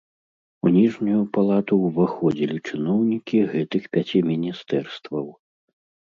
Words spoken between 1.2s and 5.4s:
палату ўваходзілі чыноўнікі гэтых пяці міністэрстваў.